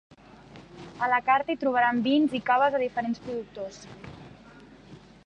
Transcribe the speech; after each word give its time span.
A 1.07 1.09
la 1.11 1.19
carta 1.27 1.53
hi 1.55 1.59
trobaran 1.63 2.01
vins 2.07 2.33
i 2.39 2.43
caves 2.49 2.73
de 2.77 2.81
diferents 2.85 3.21
productors. 3.27 3.79